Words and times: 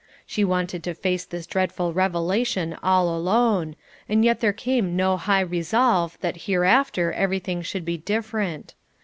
She 0.25 0.43
wanted 0.43 0.81
to 0.85 0.95
face 0.95 1.25
this 1.25 1.45
dreadful 1.45 1.93
revelation 1.93 2.75
all 2.81 3.15
alone, 3.15 3.75
and 4.09 4.25
yet 4.25 4.39
there 4.39 4.51
came 4.51 4.95
no 4.95 5.15
high 5.15 5.41
resolve 5.41 6.17
that 6.21 6.45
hereafter 6.47 7.13
everything 7.13 7.61
should 7.61 7.85
be 7.85 7.99
different. 7.99 8.73